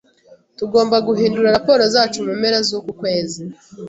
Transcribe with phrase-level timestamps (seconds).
[0.57, 3.43] Tugomba guhindura raporo zacu mu mpera zuku kwezi.